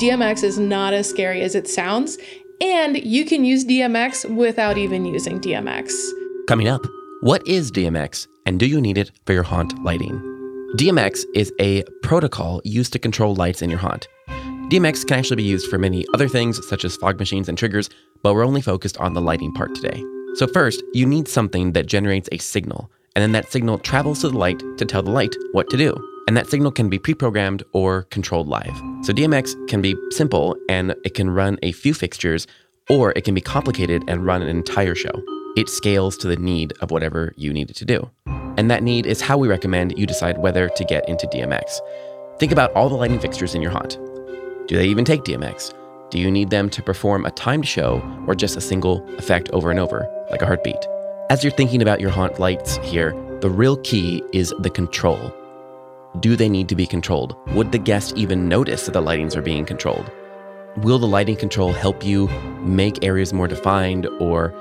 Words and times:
DMX 0.00 0.42
is 0.42 0.58
not 0.58 0.94
as 0.94 1.06
scary 1.06 1.42
as 1.42 1.54
it 1.54 1.68
sounds, 1.68 2.16
and 2.62 2.96
you 2.96 3.26
can 3.26 3.44
use 3.44 3.66
DMX 3.66 4.34
without 4.34 4.78
even 4.78 5.04
using 5.04 5.38
DMX. 5.38 5.92
Coming 6.48 6.68
up, 6.68 6.80
what 7.20 7.46
is 7.46 7.70
DMX 7.70 8.26
and 8.46 8.58
do 8.58 8.66
you 8.66 8.80
need 8.80 8.96
it 8.96 9.10
for 9.26 9.34
your 9.34 9.42
haunt 9.42 9.78
lighting? 9.84 10.18
DMX 10.76 11.24
is 11.34 11.52
a 11.60 11.82
protocol 12.02 12.62
used 12.64 12.94
to 12.94 12.98
control 12.98 13.34
lights 13.34 13.60
in 13.60 13.68
your 13.68 13.78
haunt. 13.78 14.08
DMX 14.70 15.06
can 15.06 15.18
actually 15.18 15.36
be 15.36 15.42
used 15.42 15.68
for 15.68 15.78
many 15.78 16.06
other 16.14 16.28
things, 16.28 16.66
such 16.66 16.84
as 16.86 16.96
fog 16.96 17.18
machines 17.18 17.50
and 17.50 17.58
triggers, 17.58 17.90
but 18.22 18.32
we're 18.32 18.46
only 18.46 18.62
focused 18.62 18.96
on 18.96 19.12
the 19.12 19.20
lighting 19.20 19.52
part 19.52 19.74
today. 19.74 20.02
So, 20.34 20.46
first, 20.46 20.82
you 20.94 21.04
need 21.04 21.28
something 21.28 21.72
that 21.72 21.86
generates 21.86 22.28
a 22.32 22.38
signal, 22.38 22.90
and 23.14 23.22
then 23.22 23.32
that 23.32 23.52
signal 23.52 23.78
travels 23.78 24.22
to 24.22 24.30
the 24.30 24.38
light 24.38 24.62
to 24.78 24.86
tell 24.86 25.02
the 25.02 25.10
light 25.10 25.34
what 25.52 25.68
to 25.70 25.76
do. 25.76 26.09
And 26.30 26.36
that 26.36 26.48
signal 26.48 26.70
can 26.70 26.88
be 26.88 26.96
pre 26.96 27.12
programmed 27.12 27.64
or 27.72 28.04
controlled 28.04 28.46
live. 28.46 28.80
So, 29.02 29.12
DMX 29.12 29.66
can 29.66 29.82
be 29.82 29.96
simple 30.10 30.56
and 30.68 30.94
it 31.04 31.14
can 31.14 31.28
run 31.28 31.58
a 31.64 31.72
few 31.72 31.92
fixtures, 31.92 32.46
or 32.88 33.12
it 33.16 33.24
can 33.24 33.34
be 33.34 33.40
complicated 33.40 34.04
and 34.06 34.24
run 34.24 34.40
an 34.40 34.46
entire 34.46 34.94
show. 34.94 35.10
It 35.56 35.68
scales 35.68 36.16
to 36.18 36.28
the 36.28 36.36
need 36.36 36.72
of 36.82 36.92
whatever 36.92 37.34
you 37.36 37.52
need 37.52 37.68
it 37.68 37.74
to 37.78 37.84
do. 37.84 38.08
And 38.56 38.70
that 38.70 38.84
need 38.84 39.06
is 39.06 39.20
how 39.20 39.38
we 39.38 39.48
recommend 39.48 39.98
you 39.98 40.06
decide 40.06 40.38
whether 40.38 40.68
to 40.68 40.84
get 40.84 41.08
into 41.08 41.26
DMX. 41.26 41.80
Think 42.38 42.52
about 42.52 42.70
all 42.74 42.88
the 42.88 42.94
lighting 42.94 43.18
fixtures 43.18 43.56
in 43.56 43.60
your 43.60 43.72
haunt. 43.72 43.98
Do 44.68 44.76
they 44.76 44.86
even 44.86 45.04
take 45.04 45.24
DMX? 45.24 45.74
Do 46.10 46.20
you 46.20 46.30
need 46.30 46.50
them 46.50 46.70
to 46.70 46.80
perform 46.80 47.26
a 47.26 47.32
timed 47.32 47.66
show 47.66 48.00
or 48.28 48.36
just 48.36 48.56
a 48.56 48.60
single 48.60 49.04
effect 49.18 49.50
over 49.50 49.72
and 49.72 49.80
over, 49.80 50.08
like 50.30 50.42
a 50.42 50.46
heartbeat? 50.46 50.86
As 51.28 51.42
you're 51.42 51.52
thinking 51.52 51.82
about 51.82 52.00
your 52.00 52.10
haunt 52.10 52.38
lights 52.38 52.76
here, 52.84 53.16
the 53.40 53.50
real 53.50 53.78
key 53.78 54.22
is 54.32 54.54
the 54.60 54.70
control. 54.70 55.34
Do 56.18 56.34
they 56.34 56.48
need 56.48 56.68
to 56.68 56.74
be 56.74 56.86
controlled? 56.86 57.36
Would 57.54 57.70
the 57.70 57.78
guest 57.78 58.16
even 58.16 58.48
notice 58.48 58.86
that 58.86 58.92
the 58.92 59.00
lightings 59.00 59.36
are 59.36 59.42
being 59.42 59.64
controlled? 59.64 60.10
Will 60.78 60.98
the 60.98 61.06
lighting 61.06 61.36
control 61.36 61.72
help 61.72 62.04
you 62.04 62.26
make 62.60 63.04
areas 63.04 63.32
more 63.32 63.46
defined 63.46 64.06
or 64.18 64.52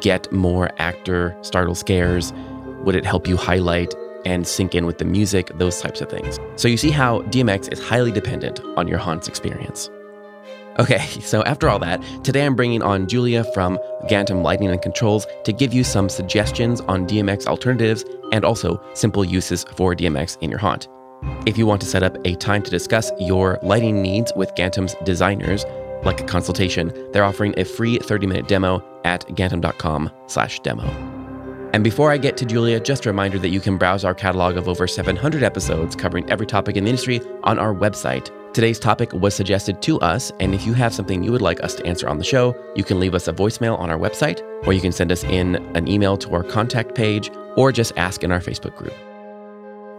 get 0.00 0.30
more 0.32 0.70
actor 0.78 1.36
startle 1.42 1.76
scares? 1.76 2.32
Would 2.82 2.96
it 2.96 3.06
help 3.06 3.28
you 3.28 3.36
highlight 3.36 3.94
and 4.26 4.46
sync 4.46 4.74
in 4.74 4.84
with 4.84 4.98
the 4.98 5.04
music, 5.04 5.52
those 5.54 5.80
types 5.80 6.00
of 6.00 6.10
things. 6.10 6.40
So 6.56 6.66
you 6.66 6.76
see 6.76 6.90
how 6.90 7.20
DMX 7.22 7.72
is 7.72 7.80
highly 7.80 8.10
dependent 8.10 8.60
on 8.76 8.88
your 8.88 8.98
Haunts 8.98 9.28
experience. 9.28 9.88
Okay, 10.80 10.98
so 11.20 11.44
after 11.44 11.68
all 11.68 11.78
that, 11.78 12.02
today 12.24 12.44
I'm 12.44 12.56
bringing 12.56 12.82
on 12.82 13.06
Julia 13.06 13.44
from 13.54 13.78
Gantom 14.10 14.42
Lighting 14.42 14.68
and 14.68 14.82
Controls 14.82 15.26
to 15.44 15.52
give 15.52 15.72
you 15.72 15.84
some 15.84 16.08
suggestions 16.08 16.80
on 16.82 17.06
DMX 17.06 17.46
alternatives 17.46 18.04
and 18.32 18.44
also 18.44 18.82
simple 18.94 19.24
uses 19.24 19.64
for 19.76 19.94
DMX 19.94 20.36
in 20.40 20.50
your 20.50 20.58
haunt. 20.58 20.88
If 21.46 21.56
you 21.56 21.66
want 21.66 21.80
to 21.82 21.86
set 21.86 22.02
up 22.02 22.16
a 22.24 22.34
time 22.36 22.62
to 22.62 22.70
discuss 22.70 23.10
your 23.18 23.58
lighting 23.62 24.02
needs 24.02 24.32
with 24.34 24.54
Gantom's 24.56 24.94
designers, 25.04 25.64
like 26.04 26.20
a 26.20 26.24
consultation, 26.24 26.92
they're 27.12 27.24
offering 27.24 27.54
a 27.56 27.64
free 27.64 27.98
30-minute 27.98 28.48
demo 28.48 28.82
at 29.04 29.26
gantom.com/demo. 29.28 31.12
And 31.72 31.84
before 31.84 32.10
I 32.10 32.16
get 32.16 32.36
to 32.38 32.46
Julia, 32.46 32.80
just 32.80 33.04
a 33.06 33.10
reminder 33.10 33.38
that 33.38 33.50
you 33.50 33.60
can 33.60 33.76
browse 33.76 34.04
our 34.04 34.14
catalog 34.14 34.56
of 34.56 34.68
over 34.68 34.86
700 34.86 35.42
episodes 35.42 35.94
covering 35.94 36.30
every 36.30 36.46
topic 36.46 36.76
in 36.76 36.84
the 36.84 36.90
industry 36.90 37.20
on 37.44 37.58
our 37.58 37.74
website. 37.74 38.30
Today's 38.54 38.78
topic 38.78 39.12
was 39.12 39.34
suggested 39.34 39.82
to 39.82 40.00
us, 40.00 40.32
and 40.40 40.54
if 40.54 40.64
you 40.66 40.72
have 40.72 40.94
something 40.94 41.22
you 41.22 41.30
would 41.32 41.42
like 41.42 41.62
us 41.62 41.74
to 41.74 41.84
answer 41.84 42.08
on 42.08 42.16
the 42.16 42.24
show, 42.24 42.54
you 42.74 42.82
can 42.82 42.98
leave 42.98 43.14
us 43.14 43.28
a 43.28 43.32
voicemail 43.32 43.78
on 43.78 43.90
our 43.90 43.98
website, 43.98 44.40
or 44.66 44.72
you 44.72 44.80
can 44.80 44.92
send 44.92 45.12
us 45.12 45.22
in 45.24 45.56
an 45.76 45.86
email 45.86 46.16
to 46.16 46.34
our 46.34 46.42
contact 46.42 46.94
page, 46.94 47.30
or 47.56 47.70
just 47.72 47.92
ask 47.98 48.24
in 48.24 48.32
our 48.32 48.40
Facebook 48.40 48.74
group. 48.76 48.94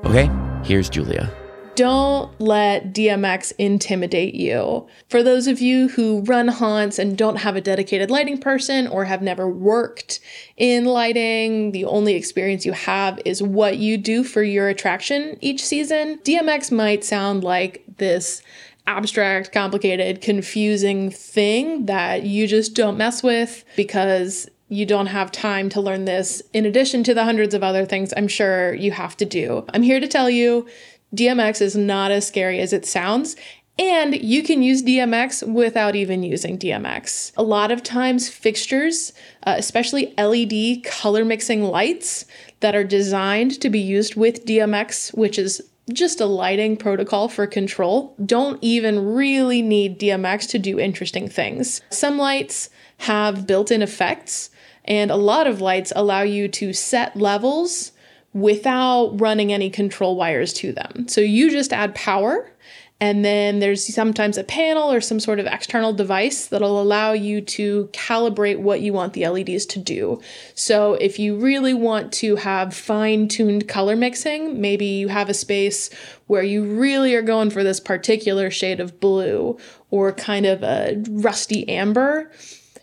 Okay, 0.05 0.31
here's 0.63 0.89
Julia 0.89 1.31
don't 1.77 2.41
let 2.41 2.91
DMX 2.91 3.53
intimidate 3.59 4.33
you. 4.33 4.87
For 5.09 5.21
those 5.21 5.45
of 5.45 5.61
you 5.61 5.89
who 5.89 6.21
run 6.21 6.47
haunts 6.47 6.97
and 6.97 7.15
don't 7.15 7.35
have 7.35 7.55
a 7.55 7.61
dedicated 7.61 8.09
lighting 8.09 8.39
person 8.39 8.87
or 8.87 9.05
have 9.05 9.21
never 9.21 9.47
worked 9.47 10.19
in 10.57 10.85
lighting, 10.85 11.73
the 11.73 11.85
only 11.85 12.15
experience 12.15 12.65
you 12.65 12.71
have 12.71 13.19
is 13.25 13.43
what 13.43 13.77
you 13.77 13.95
do 13.95 14.23
for 14.23 14.41
your 14.41 14.67
attraction 14.69 15.37
each 15.39 15.63
season, 15.63 16.17
DMX 16.23 16.71
might 16.71 17.03
sound 17.03 17.43
like 17.43 17.83
this 17.97 18.41
abstract, 18.87 19.51
complicated, 19.51 20.19
confusing 20.19 21.11
thing 21.11 21.85
that 21.85 22.23
you 22.23 22.47
just 22.47 22.73
don't 22.73 22.97
mess 22.97 23.21
with 23.21 23.63
because 23.75 24.49
you 24.69 24.85
don't 24.85 25.07
have 25.07 25.31
time 25.31 25.69
to 25.69 25.81
learn 25.81 26.05
this 26.05 26.41
in 26.53 26.65
addition 26.65 27.03
to 27.03 27.13
the 27.13 27.23
hundreds 27.23 27.53
of 27.53 27.63
other 27.63 27.85
things 27.85 28.13
I'm 28.15 28.27
sure 28.27 28.73
you 28.73 28.91
have 28.91 29.15
to 29.17 29.25
do. 29.25 29.65
I'm 29.73 29.83
here 29.83 29.99
to 29.99 30.07
tell 30.07 30.29
you 30.29 30.67
DMX 31.15 31.61
is 31.61 31.75
not 31.75 32.11
as 32.11 32.27
scary 32.27 32.59
as 32.59 32.73
it 32.73 32.85
sounds. 32.85 33.35
And 33.79 34.15
you 34.15 34.41
can 34.41 34.63
use 34.63 34.81
DMX 34.81 35.47
without 35.47 35.95
even 35.95 36.23
using 36.23 36.57
DMX. 36.57 37.31
A 37.37 37.43
lot 37.43 37.71
of 37.71 37.83
times, 37.83 38.27
fixtures, 38.27 39.13
uh, 39.43 39.53
especially 39.57 40.15
LED 40.17 40.83
color 40.83 41.23
mixing 41.23 41.63
lights 41.63 42.25
that 42.61 42.75
are 42.75 42.83
designed 42.83 43.61
to 43.61 43.69
be 43.69 43.79
used 43.79 44.15
with 44.15 44.45
DMX, 44.45 45.15
which 45.15 45.37
is 45.37 45.61
just 45.91 46.19
a 46.19 46.25
lighting 46.25 46.77
protocol 46.77 47.29
for 47.29 47.47
control, 47.47 48.15
don't 48.25 48.59
even 48.61 49.13
really 49.13 49.61
need 49.61 49.99
DMX 49.99 50.49
to 50.49 50.59
do 50.59 50.79
interesting 50.79 51.29
things. 51.29 51.81
Some 51.89 52.17
lights 52.17 52.69
have 52.99 53.47
built 53.47 53.71
in 53.71 53.81
effects, 53.81 54.49
and 54.85 55.11
a 55.11 55.15
lot 55.15 55.47
of 55.47 55.61
lights 55.61 55.93
allow 55.95 56.21
you 56.21 56.47
to 56.49 56.73
set 56.73 57.15
levels 57.15 57.91
without 58.33 59.19
running 59.19 59.51
any 59.51 59.69
control 59.69 60.15
wires 60.15 60.53
to 60.53 60.71
them. 60.71 61.07
So 61.07 61.21
you 61.21 61.49
just 61.49 61.73
add 61.73 61.95
power 61.95 62.51
and 62.99 63.23
then 63.23 63.59
there's 63.59 63.93
sometimes 63.93 64.37
a 64.37 64.43
panel 64.43 64.91
or 64.91 65.01
some 65.01 65.19
sort 65.19 65.39
of 65.39 65.45
external 65.45 65.93
device 65.93 66.47
that'll 66.47 66.81
allow 66.81 67.11
you 67.11 67.41
to 67.41 67.89
calibrate 67.93 68.57
what 68.57 68.81
you 68.81 68.91
want 68.91 69.13
the 69.13 69.27
LEDs 69.27 69.67
to 69.67 69.79
do. 69.79 70.19
So, 70.55 70.95
if 70.95 71.19
you 71.19 71.35
really 71.35 71.75
want 71.75 72.11
to 72.13 72.37
have 72.37 72.73
fine 72.73 73.27
tuned 73.27 73.67
color 73.67 73.95
mixing, 73.95 74.59
maybe 74.59 74.85
you 74.85 75.09
have 75.09 75.29
a 75.29 75.35
space 75.35 75.91
where 76.25 76.43
you 76.43 76.63
really 76.63 77.13
are 77.13 77.21
going 77.21 77.51
for 77.51 77.63
this 77.63 77.79
particular 77.79 78.49
shade 78.49 78.79
of 78.79 78.99
blue 78.99 79.57
or 79.91 80.11
kind 80.11 80.47
of 80.47 80.63
a 80.63 81.03
rusty 81.09 81.69
amber, 81.69 82.31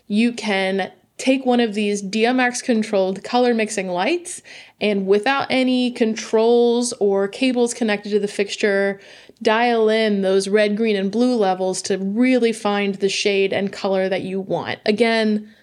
you 0.07 0.31
can 0.31 0.91
take 1.17 1.45
one 1.45 1.59
of 1.59 1.73
these 1.73 2.03
DMX 2.03 2.63
controlled 2.63 3.23
color 3.23 3.53
mixing 3.53 3.87
lights 3.87 4.41
and 4.81 5.07
without 5.07 5.47
any 5.49 5.91
controls 5.91 6.93
or 6.99 7.27
cables 7.27 7.73
connected 7.73 8.09
to 8.09 8.19
the 8.19 8.27
fixture, 8.27 8.99
dial 9.41 9.89
in 9.89 10.21
those 10.21 10.47
red, 10.47 10.75
green, 10.75 10.95
and 10.95 11.11
blue 11.11 11.35
levels 11.35 11.81
to 11.83 11.97
really 11.97 12.51
find 12.51 12.95
the 12.95 13.09
shade 13.09 13.53
and 13.53 13.71
color 13.71 14.09
that 14.09 14.23
you 14.23 14.41
want. 14.41 14.79
Again, 14.85 15.53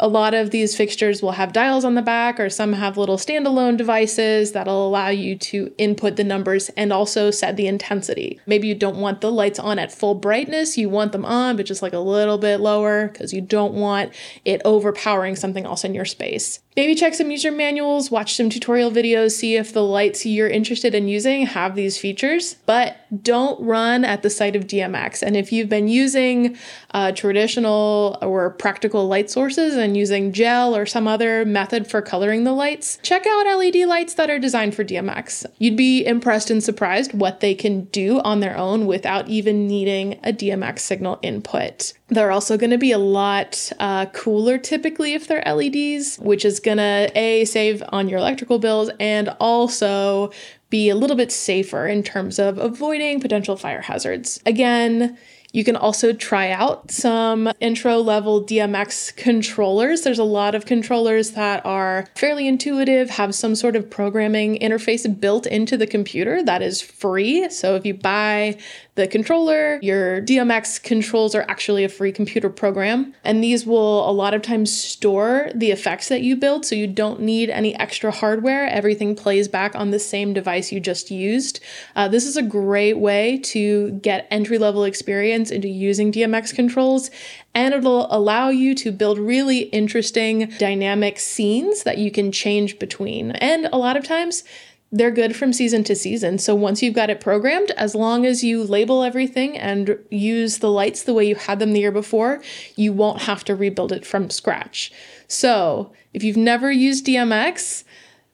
a 0.00 0.08
lot 0.08 0.34
of 0.34 0.50
these 0.50 0.76
fixtures 0.76 1.22
will 1.22 1.32
have 1.32 1.52
dials 1.52 1.84
on 1.84 1.94
the 1.94 2.02
back, 2.02 2.40
or 2.40 2.50
some 2.50 2.72
have 2.72 2.96
little 2.96 3.18
standalone 3.18 3.76
devices 3.76 4.52
that'll 4.52 4.88
allow 4.88 5.08
you 5.08 5.36
to 5.36 5.72
input 5.78 6.16
the 6.16 6.24
numbers 6.24 6.70
and 6.70 6.92
also 6.92 7.30
set 7.30 7.56
the 7.56 7.66
intensity. 7.66 8.40
Maybe 8.46 8.66
you 8.66 8.74
don't 8.74 8.96
want 8.96 9.20
the 9.20 9.30
lights 9.30 9.58
on 9.58 9.78
at 9.78 9.92
full 9.92 10.14
brightness, 10.14 10.76
you 10.76 10.88
want 10.88 11.12
them 11.12 11.24
on, 11.24 11.56
but 11.56 11.66
just 11.66 11.82
like 11.82 11.92
a 11.92 11.98
little 11.98 12.38
bit 12.38 12.60
lower 12.60 13.08
because 13.08 13.32
you 13.32 13.40
don't 13.40 13.74
want 13.74 14.12
it 14.44 14.62
overpowering 14.64 15.36
something 15.36 15.64
else 15.64 15.84
in 15.84 15.94
your 15.94 16.04
space. 16.04 16.60
Maybe 16.76 16.94
check 16.94 17.14
some 17.14 17.30
user 17.30 17.50
manuals, 17.50 18.10
watch 18.10 18.34
some 18.34 18.48
tutorial 18.48 18.90
videos, 18.90 19.32
see 19.32 19.56
if 19.56 19.72
the 19.72 19.84
lights 19.84 20.24
you're 20.24 20.48
interested 20.48 20.94
in 20.94 21.08
using 21.08 21.46
have 21.46 21.74
these 21.74 21.98
features, 21.98 22.54
but 22.64 22.96
don't 23.22 23.60
run 23.64 24.04
at 24.04 24.22
the 24.22 24.30
site 24.30 24.56
of 24.56 24.66
DMX. 24.66 25.22
And 25.22 25.36
if 25.36 25.52
you've 25.52 25.68
been 25.68 25.88
using 25.88 26.56
uh, 26.92 27.12
traditional 27.12 28.18
or 28.22 28.50
practical 28.50 29.08
light 29.08 29.30
sources 29.30 29.76
and 29.76 29.96
using 29.96 30.32
gel 30.32 30.76
or 30.76 30.86
some 30.86 31.08
other 31.08 31.44
method 31.44 31.86
for 31.86 32.02
coloring 32.02 32.44
the 32.44 32.52
lights, 32.52 32.98
check 33.02 33.26
out 33.26 33.46
LED 33.46 33.76
lights 33.86 34.14
that 34.14 34.30
are 34.30 34.38
designed 34.38 34.74
for 34.74 34.84
DMX. 34.84 35.46
You'd 35.58 35.76
be 35.76 36.04
impressed 36.04 36.50
and 36.50 36.62
surprised 36.62 37.12
what 37.12 37.40
they 37.40 37.54
can 37.54 37.84
do 37.86 38.20
on 38.20 38.40
their 38.40 38.56
own 38.56 38.86
without 38.86 39.28
even 39.28 39.66
needing 39.66 40.14
a 40.24 40.32
DMX 40.32 40.80
signal 40.80 41.18
input. 41.22 41.92
They're 42.08 42.32
also 42.32 42.56
going 42.56 42.70
to 42.70 42.78
be 42.78 42.92
a 42.92 42.98
lot 42.98 43.72
uh, 43.78 44.06
cooler 44.06 44.58
typically 44.58 45.14
if 45.14 45.28
they're 45.28 45.44
LEDs, 45.46 46.16
which 46.18 46.44
is 46.44 46.58
going 46.58 46.78
to 46.78 47.10
A, 47.14 47.44
save 47.44 47.82
on 47.90 48.08
your 48.08 48.18
electrical 48.18 48.58
bills 48.58 48.90
and 48.98 49.28
also 49.38 50.32
be 50.70 50.88
a 50.88 50.94
little 50.94 51.16
bit 51.16 51.30
safer 51.30 51.86
in 51.86 52.02
terms 52.02 52.38
of 52.38 52.56
avoiding 52.58 53.20
potential 53.20 53.56
fire 53.56 53.82
hazards. 53.82 54.40
Again, 54.46 55.18
you 55.52 55.64
can 55.64 55.74
also 55.74 56.12
try 56.12 56.50
out 56.50 56.92
some 56.92 57.50
intro 57.58 57.98
level 57.98 58.42
DMX 58.42 59.16
controllers. 59.16 60.02
There's 60.02 60.20
a 60.20 60.24
lot 60.24 60.54
of 60.54 60.64
controllers 60.64 61.32
that 61.32 61.66
are 61.66 62.06
fairly 62.14 62.46
intuitive, 62.46 63.10
have 63.10 63.34
some 63.34 63.56
sort 63.56 63.74
of 63.74 63.90
programming 63.90 64.58
interface 64.60 65.20
built 65.20 65.46
into 65.46 65.76
the 65.76 65.88
computer 65.88 66.42
that 66.44 66.62
is 66.62 66.80
free. 66.80 67.50
So 67.50 67.74
if 67.74 67.84
you 67.84 67.94
buy 67.94 68.58
the 69.00 69.08
controller. 69.08 69.78
Your 69.80 70.20
DMX 70.20 70.82
controls 70.82 71.34
are 71.34 71.46
actually 71.48 71.84
a 71.84 71.88
free 71.88 72.12
computer 72.12 72.50
program, 72.50 73.14
and 73.24 73.42
these 73.42 73.64
will 73.64 74.08
a 74.08 74.12
lot 74.12 74.34
of 74.34 74.42
times 74.42 74.70
store 74.78 75.48
the 75.54 75.70
effects 75.70 76.08
that 76.08 76.20
you 76.20 76.36
build 76.36 76.66
so 76.66 76.74
you 76.74 76.86
don't 76.86 77.20
need 77.20 77.48
any 77.48 77.74
extra 77.76 78.10
hardware. 78.10 78.68
Everything 78.68 79.16
plays 79.16 79.48
back 79.48 79.74
on 79.74 79.90
the 79.90 79.98
same 79.98 80.34
device 80.34 80.70
you 80.70 80.80
just 80.80 81.10
used. 81.10 81.60
Uh, 81.96 82.08
this 82.08 82.26
is 82.26 82.36
a 82.36 82.42
great 82.42 82.98
way 82.98 83.38
to 83.38 83.92
get 84.02 84.28
entry 84.30 84.58
level 84.58 84.84
experience 84.84 85.50
into 85.50 85.68
using 85.68 86.12
DMX 86.12 86.54
controls 86.54 87.10
and 87.54 87.74
it'll 87.74 88.06
allow 88.14 88.48
you 88.48 88.74
to 88.76 88.92
build 88.92 89.18
really 89.18 89.60
interesting 89.60 90.52
dynamic 90.58 91.18
scenes 91.18 91.82
that 91.84 91.98
you 91.98 92.10
can 92.10 92.30
change 92.30 92.78
between. 92.78 93.32
And 93.32 93.66
a 93.72 93.78
lot 93.78 93.96
of 93.96 94.04
times, 94.04 94.44
they're 94.92 95.10
good 95.10 95.36
from 95.36 95.52
season 95.52 95.84
to 95.84 95.94
season. 95.94 96.38
So 96.38 96.54
once 96.54 96.82
you've 96.82 96.94
got 96.94 97.10
it 97.10 97.20
programmed, 97.20 97.70
as 97.72 97.94
long 97.94 98.26
as 98.26 98.42
you 98.42 98.64
label 98.64 99.04
everything 99.04 99.56
and 99.56 99.96
use 100.10 100.58
the 100.58 100.70
lights 100.70 101.04
the 101.04 101.14
way 101.14 101.24
you 101.24 101.36
had 101.36 101.60
them 101.60 101.72
the 101.72 101.80
year 101.80 101.92
before, 101.92 102.42
you 102.74 102.92
won't 102.92 103.22
have 103.22 103.44
to 103.44 103.54
rebuild 103.54 103.92
it 103.92 104.04
from 104.04 104.30
scratch. 104.30 104.92
So 105.28 105.92
if 106.12 106.24
you've 106.24 106.36
never 106.36 106.72
used 106.72 107.06
DMX, 107.06 107.84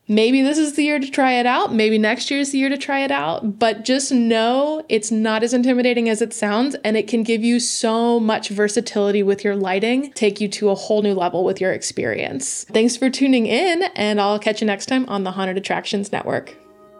maybe 0.07 0.41
this 0.41 0.57
is 0.57 0.73
the 0.73 0.83
year 0.83 0.99
to 0.99 1.09
try 1.09 1.33
it 1.33 1.45
out. 1.45 1.73
Maybe 1.73 1.97
next 1.97 2.29
year 2.31 2.39
is 2.39 2.51
the 2.51 2.57
year 2.57 2.69
to 2.69 2.77
try 2.77 2.99
it 3.01 3.11
out. 3.11 3.59
But 3.59 3.85
just 3.85 4.11
know 4.11 4.85
it's 4.89 5.11
not 5.11 5.43
as 5.43 5.53
intimidating 5.53 6.09
as 6.09 6.21
it 6.21 6.33
sounds, 6.33 6.75
and 6.83 6.97
it 6.97 7.07
can 7.07 7.23
give 7.23 7.43
you 7.43 7.59
so 7.59 8.19
much 8.19 8.49
versatility 8.49 9.23
with 9.23 9.43
your 9.43 9.55
lighting, 9.55 10.11
take 10.13 10.41
you 10.41 10.47
to 10.49 10.69
a 10.69 10.75
whole 10.75 11.01
new 11.01 11.13
level 11.13 11.43
with 11.43 11.61
your 11.61 11.73
experience. 11.73 12.65
Thanks 12.65 12.95
for 12.97 13.09
tuning 13.09 13.45
in, 13.45 13.83
and 13.95 14.21
I'll 14.21 14.39
catch 14.39 14.61
you 14.61 14.67
next 14.67 14.87
time 14.87 15.07
on 15.07 15.23
the 15.23 15.31
Haunted 15.31 15.57
Attractions 15.57 16.11
Network. 16.11 16.55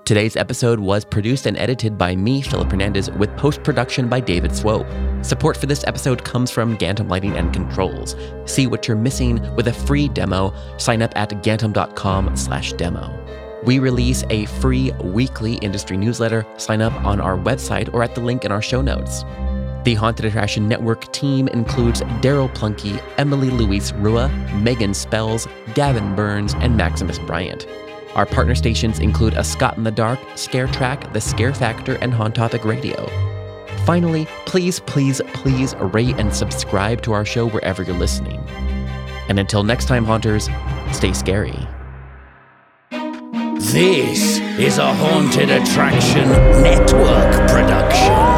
Today's 0.07 0.38
episode 0.38 0.80
was 0.80 1.04
produced 1.04 1.48
and 1.48 1.57
edited 1.57 1.98
by 1.98 2.15
me, 2.15 2.42
Philip 2.42 2.71
Hernandez, 2.71 3.12
with 3.12 3.36
post 3.36 3.62
production 3.63 4.07
by 4.07 4.21
David 4.21 4.56
Swope. 4.56 4.88
Support 5.21 5.57
for 5.57 5.65
this 5.65 5.83
episode 5.86 6.24
comes 6.24 6.50
from 6.50 6.77
Gantom 6.77 7.09
Lighting 7.09 7.36
and 7.36 7.54
Controls. 7.54 8.15
See 8.45 8.68
what 8.68 8.88
you're 8.88 8.95
missing 8.95 9.42
with 9.57 9.68
a 9.68 9.74
free 9.74 10.07
demo. 10.07 10.54
Sign 10.77 11.01
up 11.01 11.12
at 11.18 11.31
gantom.com/demo. 11.44 13.63
We 13.65 13.80
release 13.80 14.24
a 14.30 14.45
free 14.45 14.94
weekly 15.04 15.56
industry 15.56 15.98
newsletter. 15.98 16.48
Sign 16.56 16.81
up 16.81 16.94
on 17.04 17.19
our 17.19 17.38
website 17.38 17.94
or 17.94 18.01
at 18.01 18.15
the 18.15 18.21
link 18.21 18.45
in 18.45 18.51
our 18.54 18.62
show 18.62 18.81
notes. 18.81 19.25
The 19.83 19.95
Haunted 19.95 20.24
Attraction 20.24 20.69
Network 20.69 21.12
team 21.12 21.50
includes 21.50 22.00
Daryl 22.21 22.48
Plunkey, 22.56 23.04
Emily 23.18 23.50
Louise 23.50 23.92
Rua, 23.95 24.30
Megan 24.56 24.94
Spells, 24.94 25.50
Gavin 25.74 26.15
Burns, 26.15 26.54
and 26.62 26.77
Maximus 26.77 27.19
Bryant. 27.19 27.68
Our 28.15 28.25
partner 28.25 28.56
stations 28.56 29.00
include 29.00 29.33
A 29.33 29.44
Scott 29.44 29.77
in 29.77 29.83
the 29.83 29.92
Dark, 29.92 30.19
Scare 30.36 30.68
Track, 30.68 31.13
The 31.13 31.21
Scare 31.21 31.54
Factor, 31.54 31.95
and 31.95 32.13
Hauntopic 32.13 32.63
Radio. 32.63 33.07
Finally, 33.86 34.27
please, 34.45 34.80
please, 34.81 35.21
please 35.33 35.75
rate 35.75 36.15
and 36.18 36.33
subscribe 36.33 37.01
to 37.04 37.13
our 37.13 37.24
show 37.24 37.48
wherever 37.48 37.83
you're 37.83 37.95
listening. 37.95 38.39
And 39.30 39.39
until 39.39 39.63
next 39.63 39.86
time, 39.86 40.06
Haunters, 40.06 40.50
stay 40.92 41.13
scary. 41.13 41.57
This 43.59 44.39
is 44.39 44.77
a 44.77 44.94
Haunted 44.94 45.50
Attraction 45.50 46.30
Network 46.62 47.50
production. 47.50 48.37